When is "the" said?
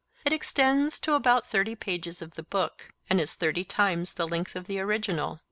2.33-2.41, 4.15-4.27, 4.65-4.79